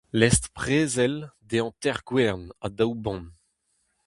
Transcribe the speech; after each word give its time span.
Lestr-brezel, 0.19 1.15
dezhañ 1.49 1.71
teir 1.79 1.99
gwern 2.09 2.43
ha 2.61 2.67
daou 2.77 2.93
bont. 3.03 3.29